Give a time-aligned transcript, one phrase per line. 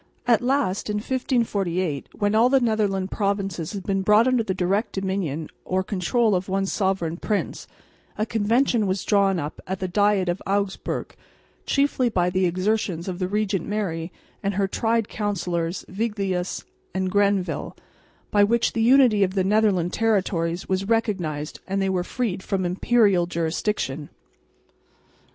[0.25, 4.93] At last in 1548, when all the Netherland provinces had been brought under the direct
[4.93, 7.67] dominion or control of one sovereign prince,
[8.17, 11.15] a convention was drawn up at the diet of Augsburg,
[11.67, 14.11] chiefly by the exertions of the Regent Mary
[14.41, 16.63] and her tried councillors Viglius
[16.95, 17.77] and Granvelle,
[18.31, 22.65] by which the unity of the Netherland territories was recognised and they were freed from
[22.65, 24.09] imperial jurisdiction.